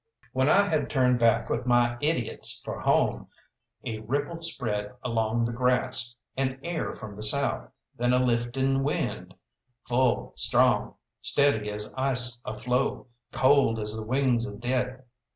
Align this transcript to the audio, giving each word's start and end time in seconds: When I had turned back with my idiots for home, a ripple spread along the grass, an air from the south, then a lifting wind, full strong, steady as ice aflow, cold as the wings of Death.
When 0.33 0.49
I 0.49 0.63
had 0.63 0.89
turned 0.89 1.19
back 1.19 1.47
with 1.47 1.67
my 1.67 1.95
idiots 2.01 2.59
for 2.65 2.79
home, 2.79 3.27
a 3.85 3.99
ripple 3.99 4.41
spread 4.41 4.93
along 5.03 5.45
the 5.45 5.51
grass, 5.51 6.15
an 6.35 6.59
air 6.63 6.91
from 6.93 7.15
the 7.15 7.21
south, 7.21 7.69
then 7.97 8.11
a 8.11 8.17
lifting 8.25 8.81
wind, 8.81 9.35
full 9.83 10.33
strong, 10.35 10.95
steady 11.21 11.69
as 11.69 11.93
ice 11.95 12.41
aflow, 12.43 13.05
cold 13.31 13.77
as 13.77 13.95
the 13.95 14.03
wings 14.07 14.47
of 14.47 14.59
Death. 14.59 15.01